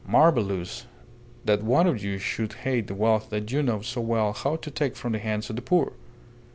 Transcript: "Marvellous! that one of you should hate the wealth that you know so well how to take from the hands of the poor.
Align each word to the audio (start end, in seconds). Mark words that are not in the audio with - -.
"Marvellous! 0.03 0.87
that 1.45 1.61
one 1.61 1.85
of 1.85 2.03
you 2.03 2.17
should 2.17 2.51
hate 2.53 2.87
the 2.87 2.95
wealth 2.95 3.29
that 3.29 3.51
you 3.51 3.61
know 3.61 3.81
so 3.83 4.01
well 4.01 4.33
how 4.33 4.55
to 4.55 4.71
take 4.71 4.95
from 4.95 5.11
the 5.11 5.19
hands 5.19 5.47
of 5.51 5.55
the 5.57 5.61
poor. 5.61 5.93